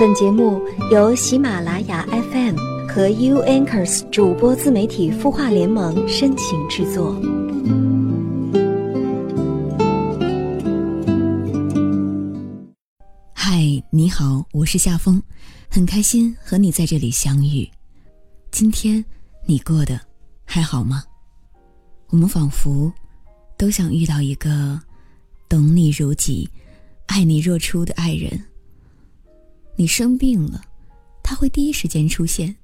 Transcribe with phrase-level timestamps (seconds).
[0.00, 2.56] 本节目由喜马拉雅 FM
[2.88, 7.14] 和 U Anchors 主播自媒体孵化联盟深情制作。
[13.34, 13.60] 嗨，
[13.90, 15.22] 你好，我是夏风，
[15.68, 17.68] 很开心和你在这里相遇。
[18.50, 19.04] 今天
[19.44, 20.00] 你过得
[20.46, 21.04] 还好吗？
[22.08, 22.90] 我们仿佛
[23.58, 24.80] 都想遇到一个
[25.46, 26.48] 懂你如己、
[27.04, 28.42] 爱你若初的爱人。
[29.80, 30.60] 你生病了，
[31.22, 32.54] 他会第一时间出现；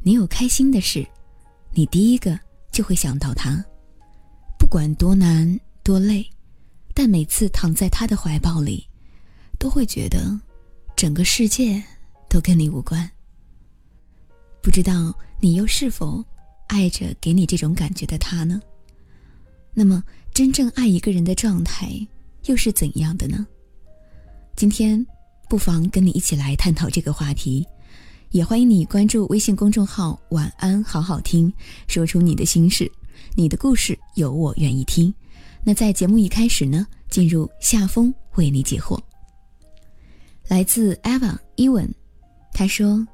[0.00, 1.06] 你有开心的事，
[1.74, 2.40] 你第一个
[2.72, 3.62] 就会想到他。
[4.58, 6.26] 不管多难多累，
[6.94, 8.88] 但每次躺在他的怀抱里，
[9.58, 10.40] 都会觉得
[10.96, 11.84] 整个世界
[12.30, 13.06] 都跟你无关。
[14.62, 16.24] 不知道你又是否
[16.68, 18.58] 爱着给你这种感觉的他呢？
[19.74, 21.90] 那么，真正爱一个人的状态
[22.46, 23.46] 又是怎样的呢？
[24.56, 25.06] 今天。
[25.48, 27.66] 不妨跟你一起来探讨这个话题，
[28.30, 31.50] 也欢迎你关注微信公众号“晚安好好听”，
[31.88, 32.90] 说出你的心事，
[33.34, 35.12] 你的故事有我愿意听。
[35.64, 39.00] 那在节目一开始呢，进入夏风为你解惑。
[40.48, 41.90] 来自 Eva 伊文，
[42.52, 43.06] 他说：“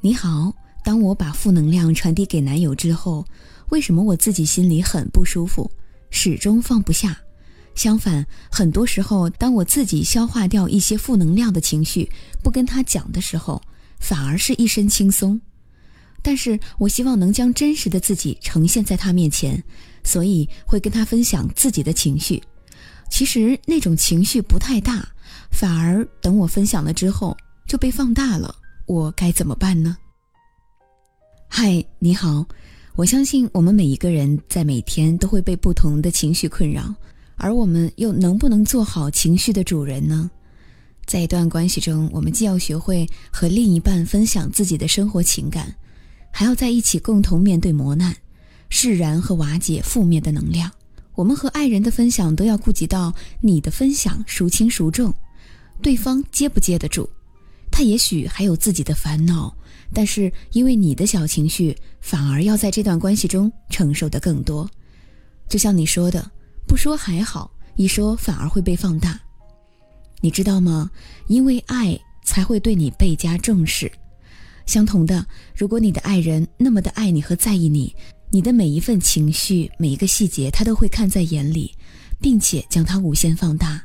[0.00, 3.22] 你好，当我把负能量传递给男友之后，
[3.68, 5.70] 为什么我自己心里很不舒服，
[6.08, 7.14] 始终放不下？”
[7.74, 12.10] 相反，很多时候，当我自己消化掉一些负能量的情绪，
[12.42, 13.60] 不跟他讲的时候，
[13.98, 15.40] 反而是一身轻松。
[16.22, 19.60] 但是我希望能将真实的自己呈现在他面前，
[20.04, 22.40] 所以会跟他分享自己的情绪。
[23.10, 25.06] 其实那种情绪不太大，
[25.50, 28.54] 反而等我分享了之后就被放大了。
[28.86, 29.96] 我该怎么办呢？
[31.48, 32.46] 嗨，你好，
[32.94, 36.94] 我相信我们每一个人在每天都会被不同的情绪困扰。
[37.42, 40.30] 而我们又能不能做好情绪的主人呢？
[41.04, 45.74] 在一段关系中，我们既要学会和另一半分享自己的生活情感，
[46.30, 48.14] 还要在一起共同面对磨难，
[48.68, 50.70] 释然和瓦解负面的能量。
[51.16, 55.12] 我们和爱人的分享都要顾及到你的分享孰轻孰重，
[55.82, 57.10] 对方接不接得住。
[57.72, 59.52] 他也许还有自己的烦恼，
[59.92, 64.70] 但是因为你的小情绪，反而要在这段关系中承受的更多。
[65.48, 66.30] 就像你说的。
[66.66, 69.20] 不说还好，一说反而会被放大。
[70.20, 70.90] 你知道吗？
[71.26, 73.90] 因为爱才会对你倍加重视。
[74.66, 77.94] 相同的，如果你的爱人那么的爱你和在意你，
[78.30, 81.74] 你的每一份情绪、每一个细节，他都会看在眼里，
[82.20, 83.82] 并且将它无限放大。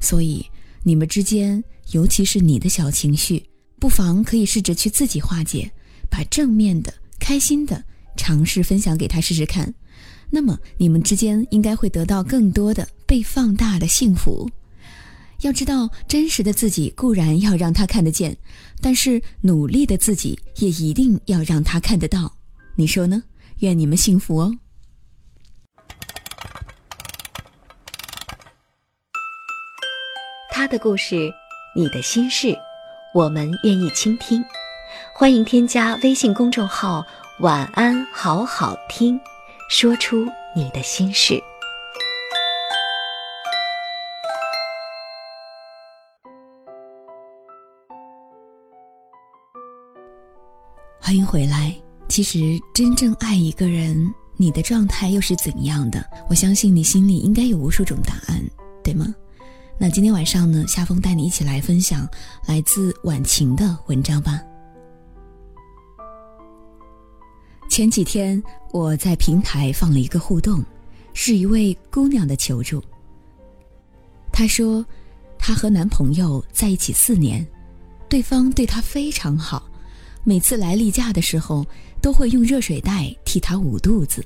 [0.00, 0.44] 所以，
[0.82, 1.62] 你们之间，
[1.92, 3.44] 尤其是你的小情绪，
[3.78, 5.70] 不妨可以试着去自己化解，
[6.10, 7.84] 把正面的、开心的
[8.16, 9.72] 尝试分享给他试试看。
[10.30, 14.50] 那么你们之间应该会得到更多的被放大的幸福。
[15.42, 18.36] 要知道，真实的自己固然要让他看得见，
[18.80, 22.32] 但是努力的自己也一定要让他看得到。
[22.74, 23.22] 你说呢？
[23.60, 24.54] 愿你们幸福哦。
[30.50, 31.30] 他的故事，
[31.76, 32.56] 你的心事，
[33.14, 34.42] 我们愿意倾听。
[35.14, 37.04] 欢迎添加微信公众号
[37.40, 39.20] “晚安好好听”。
[39.68, 41.42] 说出你的心事。
[51.00, 51.74] 欢迎回来。
[52.08, 52.38] 其实，
[52.72, 56.04] 真正爱一个人，你的状态又是怎样的？
[56.30, 58.40] 我相信你心里应该有无数种答案，
[58.84, 59.12] 对吗？
[59.78, 62.08] 那今天晚上呢，夏风带你一起来分享
[62.46, 64.40] 来自晚晴的文章吧。
[67.76, 68.42] 前几天
[68.72, 70.64] 我在平台放了一个互动，
[71.12, 72.82] 是一位姑娘的求助。
[74.32, 74.82] 她说，
[75.38, 77.46] 她和男朋友在一起四年，
[78.08, 79.68] 对方对她非常好，
[80.24, 81.66] 每次来例假的时候
[82.00, 84.24] 都会用热水袋替她捂肚子，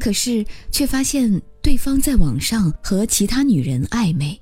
[0.00, 4.36] 可是却发现对方在网上和其他女人暧昧，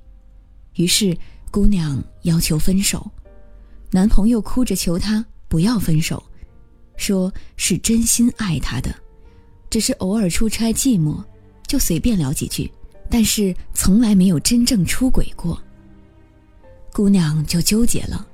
[0.77, 1.15] 于是
[1.51, 3.07] 姑娘要求分手，
[3.91, 6.25] 男朋友哭着求她不要分手。
[6.97, 8.95] 说是真心爱他的，
[9.69, 11.23] 只是偶尔出差寂寞，
[11.67, 12.71] 就随便聊几句，
[13.11, 15.61] 但是从来没有真正出轨过。
[16.93, 18.27] 姑娘就纠结了，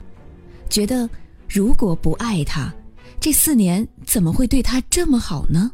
[0.69, 1.09] 觉得
[1.49, 2.73] 如果不爱他，
[3.19, 5.73] 这四年怎么会对他这么好呢？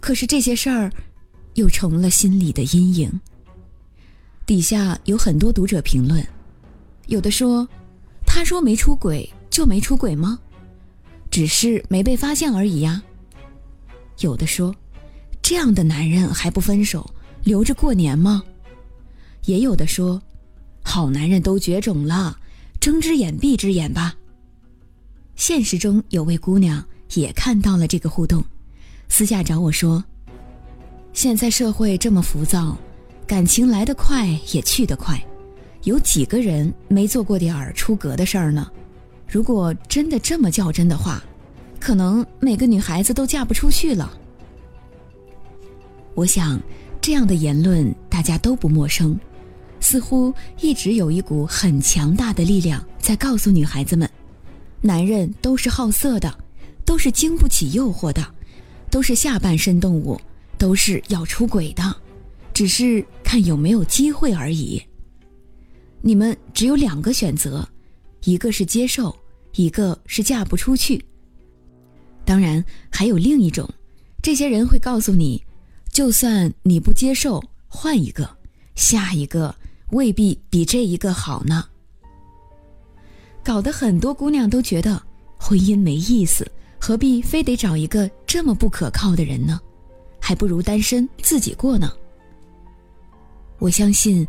[0.00, 0.90] 可是这些事儿，
[1.54, 3.20] 又成了心里的阴影。
[4.46, 6.26] 底下有很多读者评论，
[7.08, 7.68] 有的说
[8.24, 10.38] ：“他说没出轨就没出轨吗？”
[11.30, 13.02] 只是没被发现而已呀。
[14.20, 14.74] 有的说，
[15.42, 17.08] 这样的男人还不分手，
[17.44, 18.42] 留着过年吗？
[19.44, 20.20] 也有的说，
[20.82, 22.36] 好男人都绝种了，
[22.80, 24.14] 睁只眼闭只眼吧。
[25.36, 26.84] 现实中有位姑娘
[27.14, 28.44] 也看到了这个互动，
[29.08, 30.04] 私下找我说
[31.14, 32.76] ：“现在社会这么浮躁，
[33.26, 35.24] 感情来得快也去得快，
[35.84, 38.68] 有几个人没做过点儿出格的事儿呢？
[39.28, 41.22] 如果真的这么较真的话，
[41.78, 44.18] 可能每个女孩子都嫁不出去了。”
[46.14, 46.60] 我想，
[47.00, 49.18] 这样的言论大家都不陌生，
[49.80, 54.08] 似乎一直有一股很强大的力量在告诉女孩子们。
[54.80, 56.36] 男人都是好色的，
[56.84, 58.26] 都是经不起诱惑的，
[58.90, 60.20] 都是下半身动物，
[60.56, 61.94] 都是要出轨的，
[62.54, 64.82] 只是看有没有机会而已。
[66.00, 67.68] 你们只有两个选择，
[68.24, 69.16] 一个是接受，
[69.54, 71.04] 一个是嫁不出去。
[72.24, 73.68] 当然还有另一种，
[74.22, 75.42] 这些人会告诉你，
[75.90, 78.28] 就算你不接受，换一个，
[78.74, 79.54] 下一个
[79.90, 81.64] 未必比这一个好呢。
[83.42, 85.02] 搞得很多姑娘都觉得
[85.38, 86.46] 婚姻没意思，
[86.78, 89.58] 何必非得找一个这么不可靠的人呢？
[90.20, 91.90] 还不如单身自己过呢。
[93.58, 94.26] 我相信，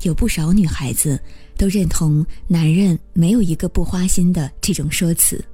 [0.00, 1.20] 有不少女孩子
[1.56, 5.44] 都认同男人没有一个不花心的这种说辞。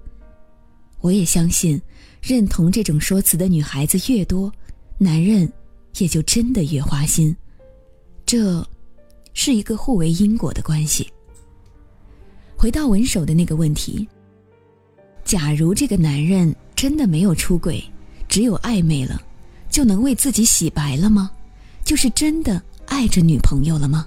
[1.01, 1.81] 我也相信，
[2.21, 4.53] 认同这种说辞的女孩子越多，
[4.99, 5.51] 男人
[5.99, 7.35] 也就真的越花心。
[8.27, 8.67] 这，
[9.33, 11.09] 是一个互为因果的关系。
[12.57, 14.07] 回到文首的那个问题，
[15.25, 17.83] 假如这个男人真的没有出轨，
[18.29, 19.23] 只有暧昧了，
[19.71, 21.31] 就能为自己洗白了吗？
[21.85, 24.07] 就是真的爱着女朋友了吗？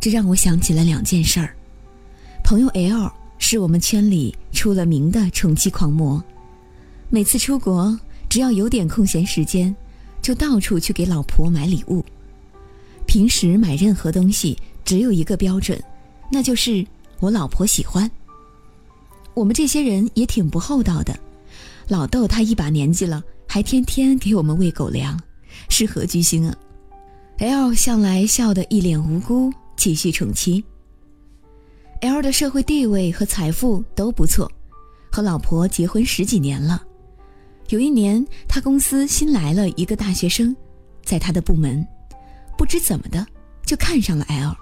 [0.00, 1.54] 这让我想起了两件事儿。
[2.42, 6.22] 朋友 L 是我们圈里出了名的宠妻狂魔，
[7.10, 7.98] 每次出国
[8.28, 9.74] 只要有点空闲时间，
[10.22, 12.04] 就到处去给老婆买礼物。
[13.06, 15.80] 平时买任何东西只有一个标准。
[16.32, 16.86] 那就是
[17.18, 18.08] 我老婆喜欢。
[19.34, 21.18] 我们这些人也挺不厚道的，
[21.88, 25.20] 老豆他一把年纪了，还天天给我们喂狗粮，
[25.68, 26.56] 是何居心啊
[27.38, 30.62] ？L 向来笑得一脸无辜，继续宠妻。
[32.02, 34.52] L 的社会地位和财富都不错，
[35.10, 36.82] 和老婆结婚十几年了。
[37.70, 40.54] 有一年，他公司新来了一个大学生，
[41.02, 41.82] 在他的部门，
[42.58, 43.26] 不知怎么的
[43.64, 44.54] 就看上了 L。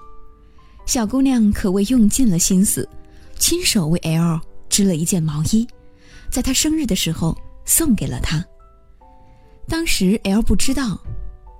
[0.87, 2.89] 小姑娘可谓用尽了心思，
[3.41, 5.67] 亲手为 L 织了一件毛衣，
[6.31, 8.45] 在他生日的时候送给了他。
[9.67, 10.97] 当时 L 不知道，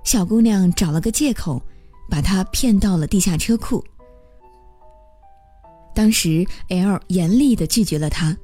[0.05, 1.61] 小姑娘找了个借口，
[2.09, 3.83] 把他骗到了地下车库。
[5.93, 8.35] 当时 L 严厉地拒绝了他，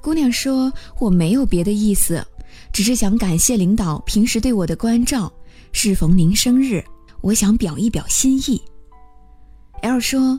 [0.00, 2.24] 姑娘说：“我没有别的意思，
[2.72, 5.32] 只是想感谢领导平时对我的关照。
[5.72, 6.84] 适逢您生日，
[7.20, 8.62] 我想表一表心意。”
[9.82, 10.38] L 说：“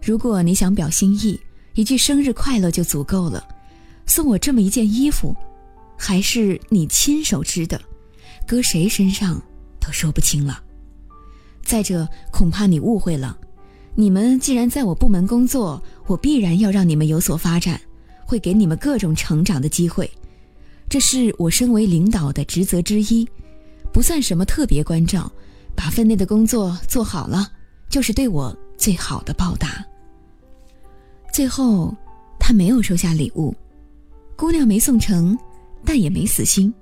[0.00, 1.38] 如果你想表心意，
[1.74, 3.46] 一句生日快乐就足够了。
[4.06, 5.36] 送我这么一件衣服，
[5.96, 7.80] 还是你亲手织的，
[8.46, 9.42] 搁谁身上
[9.80, 10.62] 都说不清了。
[11.68, 13.36] 再者，恐怕你误会了。
[13.94, 17.78] 你们既然在我部门工作，我必然要让你们有所发展，
[18.24, 20.10] 会给你们各种成长的机会。
[20.88, 23.28] 这是我身为领导的职责之一，
[23.92, 25.30] 不算什么特别关照，
[25.76, 27.52] 把分内的工作做好了，
[27.90, 29.84] 就是对我。”最好的报答。
[31.34, 31.92] 最后，
[32.38, 33.52] 他没有收下礼物，
[34.36, 35.36] 姑娘没送成，
[35.84, 36.72] 但也没死心。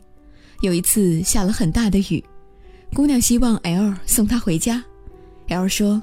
[0.61, 2.23] 有一次下了很大的雨，
[2.97, 4.83] 姑娘希望 L 送她回家。
[5.49, 6.03] L 说：“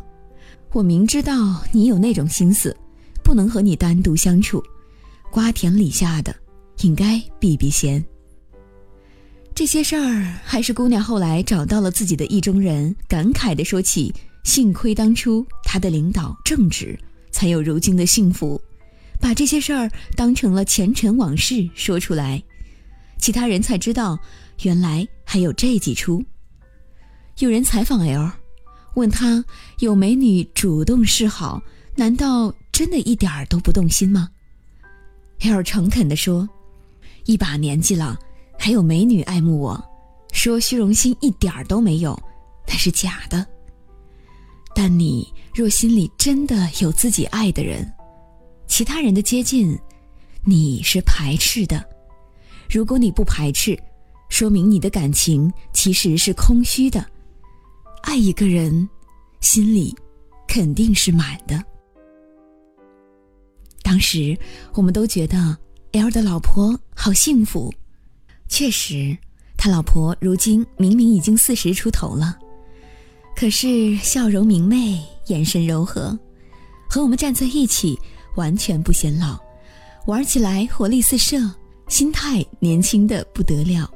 [0.73, 2.77] 我明知道你有那种心思，
[3.23, 4.63] 不能和你单独相处，
[5.31, 6.35] 瓜田李下的，
[6.81, 8.05] 应该避避嫌。”
[9.55, 14.13] 这些事儿，还是姑娘后来找到了自己的意中人，感慨地说起。
[14.43, 16.95] 幸亏当初他的领导正直，
[17.31, 18.61] 才有如今的幸福。
[19.19, 22.43] 把这些事儿当成了前尘往事说出来，
[23.17, 24.15] 其他人才知道，
[24.61, 26.23] 原来还有这几出。
[27.39, 28.31] 有人采访 L，
[28.93, 29.43] 问他
[29.79, 31.61] 有美女主动示好，
[31.95, 34.29] 难道真的一点儿都不动心吗
[35.41, 36.47] ？L 诚恳地说
[37.25, 38.17] ：“一把年纪了，
[38.57, 39.83] 还有美女爱慕我，
[40.31, 42.17] 说虚荣心一点儿都没有，
[42.67, 43.45] 那是假的。”
[44.75, 47.91] 但你若心里真的有自己爱的人，
[48.67, 49.77] 其他人的接近，
[50.45, 51.83] 你是排斥的。
[52.69, 53.77] 如果你不排斥，
[54.29, 57.05] 说明你的感情其实是空虚的。
[58.03, 58.87] 爱一个人，
[59.39, 59.95] 心里
[60.45, 61.63] 肯定是满的。
[63.81, 64.37] 当时
[64.73, 65.57] 我们都觉得
[65.93, 67.73] L 的老婆好幸福，
[68.49, 69.17] 确实，
[69.57, 72.37] 他老婆如今明明已经四十出头了。
[73.35, 76.17] 可是笑容明媚，眼神柔和，
[76.89, 77.97] 和我们站在一起，
[78.35, 79.39] 完全不显老，
[80.07, 81.37] 玩起来活力四射，
[81.87, 83.89] 心态年轻的不得了。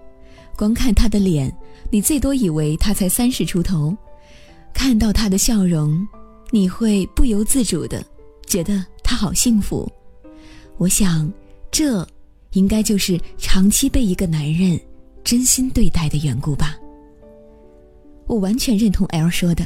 [0.58, 1.56] 光看他的脸，
[1.92, 3.96] 你最多以为他才三十出头；
[4.74, 6.06] 看到他的笑容，
[6.50, 8.04] 你会不由自主的
[8.48, 9.90] 觉得他好幸福。
[10.78, 11.32] 我想，
[11.70, 12.06] 这
[12.54, 14.80] 应该就是长期被一个男人
[15.24, 16.76] 真心对待的缘故吧。
[18.26, 19.66] 我完全认同 L 说的，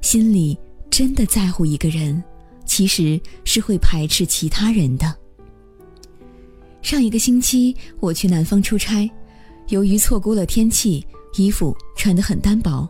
[0.00, 0.58] 心里
[0.90, 2.20] 真的在乎一个人，
[2.66, 5.16] 其实是会排斥其他人的。
[6.82, 9.08] 上一个星期我去南方出差。
[9.70, 11.04] 由于错估了天气，
[11.36, 12.88] 衣服穿得很单薄。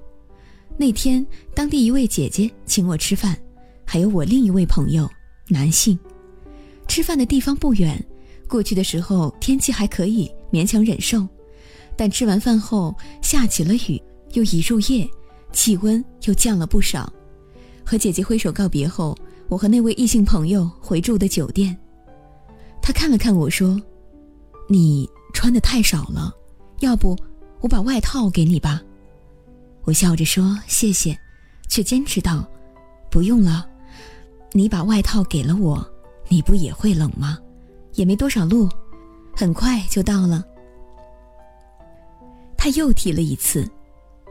[0.79, 3.37] 那天，当地一位姐姐请我吃饭，
[3.85, 5.09] 还有我另一位朋友，
[5.47, 5.99] 男性。
[6.89, 8.03] 吃饭的地方不远，
[8.49, 11.27] 过去的时候天气还可以，勉强忍受。
[11.97, 15.07] 但吃完饭后下起了雨，又已入夜，
[15.53, 17.13] 气温又降了不少。
[17.85, 19.15] 和姐姐挥手告别后，
[19.49, 21.77] 我和那位异性朋友回住的酒店。
[22.81, 23.79] 他看了看我说
[24.67, 26.35] ：“你穿的太少了。”
[26.81, 27.17] 要不，
[27.61, 28.83] 我把外套给你吧。
[29.85, 31.19] 我笑着说谢谢，
[31.69, 32.47] 却坚持道
[33.11, 33.69] ：“不用了，
[34.53, 35.87] 你把外套给了我，
[36.29, 37.39] 你不也会冷吗？
[37.95, 38.69] 也没多少路，
[39.37, 40.43] 很快就到了。”
[42.57, 43.71] 他又提了一次，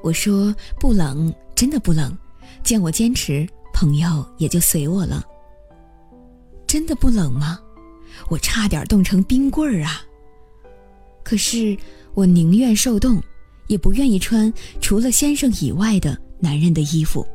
[0.01, 2.17] 我说不冷，真的不冷。
[2.63, 5.23] 见我坚持，朋友也就随我了。
[6.65, 7.59] 真的不冷吗？
[8.27, 10.01] 我差点冻成冰棍儿啊！
[11.23, 11.77] 可是。
[12.19, 13.17] 我宁愿受冻，
[13.67, 17.25] 也不愿意穿除了先生以外的男人的衣服。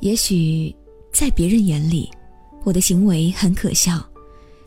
[0.00, 0.74] 也许，
[1.12, 2.10] 在别人眼里，
[2.64, 4.04] 我的行为很可笑，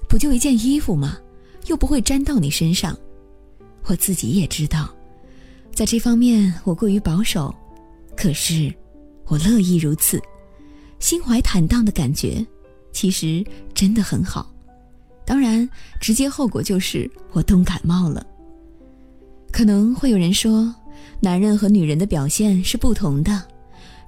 [0.08, 1.18] 不就一件衣服吗？
[1.68, 2.98] 又不会沾到你身上。
[3.88, 4.90] 我自己也知道，
[5.76, 7.54] 在这方面我过于保守，
[8.16, 8.74] 可是，
[9.26, 10.18] 我乐意如此，
[10.98, 12.46] 心怀坦荡的感觉，
[12.94, 14.50] 其实真的很好。
[15.26, 18.26] 当然，直接后果就是我冻感冒了。
[19.52, 20.74] 可能会有人说，
[21.20, 23.44] 男人和女人的表现是不同的。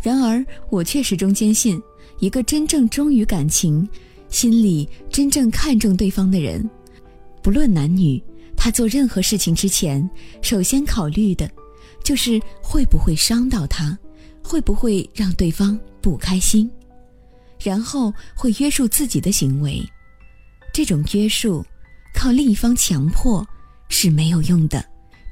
[0.02, 1.82] 然而，我却始终坚信，
[2.20, 3.88] 一个真正忠于感情、
[4.30, 6.68] 心里真正看重对方的人，
[7.42, 8.22] 不论男女，
[8.56, 10.10] 他做任何事情之前，
[10.42, 11.50] 首先考虑的，
[12.04, 13.98] 就是会不会伤到他，
[14.44, 16.70] 会不会让对方不开心，
[17.62, 19.82] 然后会约束自己的行为。
[20.74, 21.64] 这种约束，
[22.14, 23.46] 靠另一方强迫
[23.90, 24.84] 是没有用的。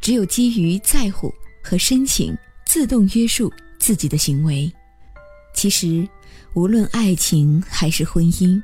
[0.01, 1.31] 只有基于在乎
[1.63, 4.69] 和深情，自动约束自己的行为。
[5.53, 6.07] 其实，
[6.55, 8.59] 无论爱情还是婚姻，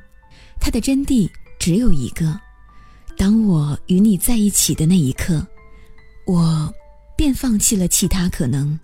[0.60, 2.38] 它的真谛只有一个：
[3.16, 5.46] 当我与你在一起的那一刻，
[6.26, 6.74] 我
[7.16, 8.78] 便放弃了其他可能。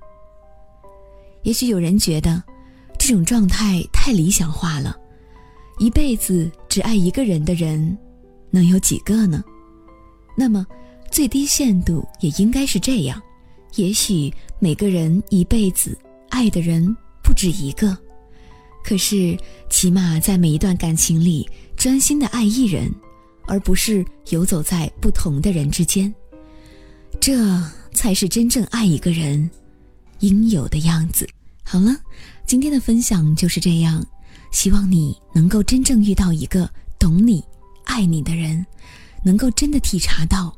[1.42, 2.40] 也许有人觉得，
[2.98, 4.96] 这种状态太理想化了。
[5.78, 7.98] 一辈子只爱一个人的人，
[8.50, 9.42] 能有几个呢？
[10.36, 10.64] 那么。
[11.14, 13.22] 最低限度也应该是这样，
[13.76, 15.96] 也许每个人一辈子
[16.28, 16.84] 爱的人
[17.22, 17.96] 不止一个，
[18.82, 19.38] 可是
[19.70, 22.92] 起码在每一段感情里专心的爱一人，
[23.46, 26.12] 而不是游走在不同的人之间，
[27.20, 29.48] 这才是真正爱一个人
[30.18, 31.28] 应有的样子。
[31.62, 31.94] 好了，
[32.44, 34.04] 今天的分享就是这样，
[34.50, 36.68] 希望你能够真正遇到一个
[36.98, 37.40] 懂你、
[37.84, 38.66] 爱你的人，
[39.22, 40.52] 能够真的体察到。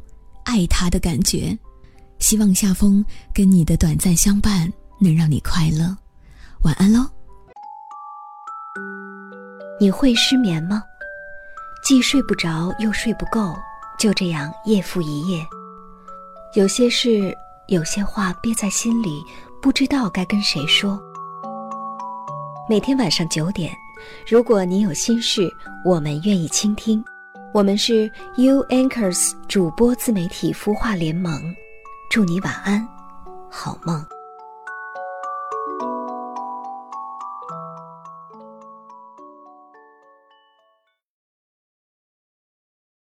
[0.47, 1.59] 爱他的感觉，
[2.21, 5.95] 希望夏风跟你的短暂相伴能让你快乐。
[6.63, 7.05] 晚安喽。
[9.79, 10.83] 你会失眠吗？
[11.85, 13.55] 既睡不着又睡不够，
[13.99, 15.45] 就这样夜复一夜。
[16.55, 17.37] 有些事，
[17.67, 19.23] 有些话憋在心里，
[19.61, 20.99] 不知道该跟谁说。
[22.69, 23.77] 每天晚上九点，
[24.27, 25.53] 如果你有心事，
[25.85, 27.05] 我们愿意倾听。
[27.57, 28.05] 我们是
[28.37, 31.57] U Anchors 主播自媒体孵化联盟，
[32.11, 32.87] 祝你晚安，
[33.51, 34.05] 好梦。